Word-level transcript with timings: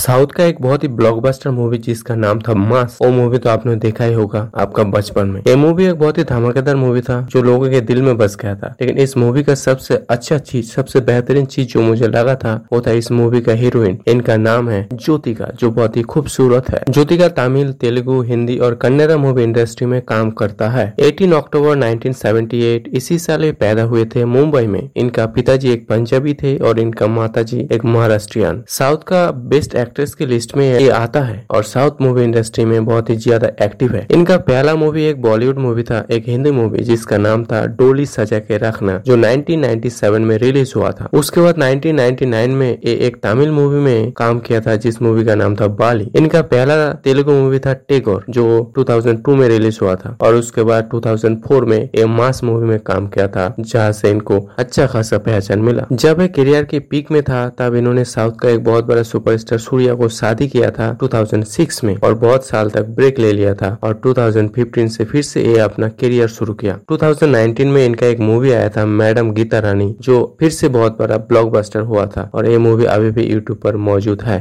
South 0.00 0.26
का 0.26 0.44
एक 0.44 0.56
बहुत 0.60 0.82
ही 0.82 0.88
ब्लॉकबस्टर 0.88 1.50
मूवी 1.50 1.78
जिसका 1.78 2.14
नाम 2.14 2.38
था 2.38 2.54
मास 2.54 2.98
वो 3.02 3.10
मूवी 3.10 3.38
तो 3.38 3.50
आपने 3.50 3.76
देखा 3.76 4.04
ही 4.04 4.14
होगा 4.14 4.50
आपका 4.56 4.82
बचपन 4.82 5.26
में। 5.26 5.40
ये 5.40 5.56
मूवी 5.56 5.86
एक 5.86 5.94
बहुत 5.94 6.18
ही 6.18 6.24
धमाकेदार 6.24 6.76
मूवी 6.76 7.00
था, 7.00 7.28
जो 7.30 7.42
लोगों 7.42 7.70
के 7.70 7.80
दिल 7.80 8.02
में 8.02 8.16
बस 8.16 8.36
गया 8.36 8.54
था। 8.54 8.74
लेकिन 8.80 8.98
इस 8.98 9.16
मूवी 9.16 9.42
का 9.42 9.54
सबसे 9.54 10.06
अच्छा 10.10 10.38
चीज़, 10.38 10.66
सबसे 10.66 11.00
बेहतरीन 11.00 11.44
चीज़ 11.44 11.68
जो 11.68 11.80
मुझे 11.80 12.08
लगा 12.08 12.34
था, 12.34 12.66
वो 12.72 12.80
था 12.80 12.90
इस 12.90 13.12
मूवी 13.12 13.40
का 13.40 13.52
हीरोइन 13.52 13.98
इनका 14.06 14.36
नाम 14.36 14.68
है 14.68 14.88
ज्योतिका, 14.92 15.46
जो 15.60 15.70
बहुत 15.70 15.96
ही 15.96 16.02
खूबसूरत 16.02 16.70
है। 16.70 16.82
ज्योतिका 16.90 17.28
तमिल, 17.28 17.72
तेलुगु, 17.72 18.22
हिंदी 18.22 18.58
और 18.58 18.74
कन्नड़ा 18.74 19.16
मूवी 19.16 19.42
इंडस्ट्री 19.42 19.86
में 19.86 20.02
काम 20.02 20.30
करता 20.30 20.68
है। 20.68 20.94
एटीन 21.00 21.32
अक्टूबर 21.32 21.76
नाइनटीन 21.76 22.80
इसी 22.92 23.18
साल 23.18 23.52
पैदा 23.52 23.82
हुए 23.82 24.04
थे 24.04 24.24
मुंबई 24.24 24.66
में। 24.66 24.90
इनका 24.96 25.26
पिताजी 25.26 25.70
एक 25.70 25.88
पंजाबी 25.88 26.34
थे 26.34 26.56
और 26.56 26.78
इनका 26.78 27.06
माता 27.06 27.40
एक 27.40 27.84
महाराष्ट्रियन। 27.84 28.64
साउथ 28.68 28.96
का 28.96 29.30
बेस्ट 29.30 29.74
एक्ट्रेस 29.90 30.12
की 30.14 30.26
लिस्ट 30.26 30.54
में 30.56 30.64
ये 30.64 30.88
आता 30.88 31.20
है। 31.20 31.44
और 31.50 31.62
साउथ 31.64 32.02
मूवी 32.02 32.22
इंडस्ट्री 32.24 32.64
में 32.64 32.84
बहुत 32.86 33.08
ही 33.10 33.14
ज़्यादा 33.16 33.48
एक्टिव 33.62 33.94
है। 33.94 34.06
इनका 34.10 34.36
पहला 34.40 34.74
मूवी 34.74 35.04
एक 35.04 35.20
बॉलीवुड 35.22 35.56
मूवी 35.58 35.82
था, 35.82 36.04
एक 36.10 36.28
हिंदी 36.28 36.50
मूवी 36.50 36.82
जिसका 36.84 37.16
नाम 37.18 37.44
था 37.44 37.64
डोली 37.78 38.04
सजा 38.06 38.38
के 38.40 38.58
रखना 38.58 38.96
जो 39.06 39.16
1997 39.16 40.18
में 40.20 40.36
रिलीज़ 40.38 40.72
हुआ 40.76 40.90
था। 40.90 41.08
उसके 41.12 41.40
बाद 41.40 41.58
1999 41.58 42.54
में 42.54 42.68
ये 42.68 42.92
एक 43.06 43.16
तमिल 43.22 43.50
मूवी 43.50 43.80
में 43.80 44.12
काम 44.12 44.38
किया 44.38 44.60
था, 44.60 44.76
जिस 44.76 45.00
मूवी 45.02 45.24
का 45.24 45.34
नाम 45.34 45.56
था 45.56 45.66
बाली 45.80 46.10
इनका 46.16 46.42
पहला 46.44 46.76
तेलुगु 47.04 47.32
मूवी 47.32 47.58
था 47.58 47.72
टेगोर 47.88 48.24
जो 48.30 48.46
2002 48.78 49.34
में 49.36 49.46
रिलीज़ 49.48 49.78
हुआ 49.82 49.94
था। 49.96 50.16
और 50.20 50.34
उसके 50.34 50.62
बाद 50.62 50.88
2004 50.94 51.64
में 51.64 51.78
ये 51.78 52.04
मास 52.12 52.42
मूवी 52.44 52.66
में 52.66 52.78
काम 52.82 53.08
किया 53.08 53.26
था, 53.28 53.54
जहाँ 53.60 53.90
से 53.92 54.10
इनको 54.10 54.38
अच्छा 54.58 54.86
खासा 54.86 55.18
पहचान 55.20 55.58
मिला। 55.60 55.86
जब 55.92 56.20
ये 56.20 56.28
करियर 56.30 56.64
के 56.64 56.78
पीक 56.80 57.10
में 57.10 57.22
था, 57.22 57.48
तब 57.58 57.74
इन्होंने 57.74 58.04
साउथ 58.06 58.38
का 58.42 58.48
एक 58.50 58.64
बहुत 58.64 58.86
बड़ा 58.86 59.02
सुपरस्टार 59.02 59.58
सूर्या 59.80 59.94
को 59.94 60.08
शादी 60.08 60.46
किया 60.48 60.70
था 60.70 60.86
2006 60.98 61.82
में 61.84 61.94
और 61.96 62.14
बहुत 62.14 62.46
साल 62.46 62.70
तक 62.70 62.86
ब्रेक 62.96 63.18
ले 63.18 63.32
लिया 63.32 63.54
था 63.54 63.68
और 63.82 64.00
2015 64.06 64.88
से 64.88 65.04
फिर 65.04 65.22
से 65.22 65.44
ये 65.44 65.58
अपना 65.58 65.88
करियर 66.00 66.28
शुरू 66.28 66.54
किया। 66.54 66.78
2019 66.88 67.66
में 67.66 67.84
इनका 67.86 68.06
एक 68.06 68.20
मूवी 68.20 68.52
आया 68.52 68.68
था 68.68 68.84
मैडम 68.86 69.30
गीता 69.32 69.58
रानी, 69.58 69.94
जो 70.00 70.36
फिर 70.40 70.50
से 70.50 70.68
बहुत 70.68 70.98
बड़ा 70.98 71.16
ब्लॉकबस्टर 71.28 71.80
हुआ 71.82 72.06
था 72.06 72.30
और 72.34 72.48
ये 72.48 72.58
मूवी 72.58 72.84
अभी 72.86 73.10
भी 73.10 73.24
यूट्यूब 73.24 73.58
पर 73.58 73.76
मौजूद 73.78 74.22
है। 74.22 74.40